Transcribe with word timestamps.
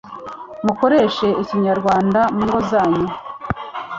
mukoreshe 0.65 1.27
Ikinyarwanda 1.41 2.21
mu 2.35 2.41
ngo 2.45 2.57
zanyu 2.69 3.09